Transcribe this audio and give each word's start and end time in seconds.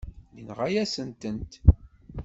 Yenɣa-yasen-tent. 0.35 1.51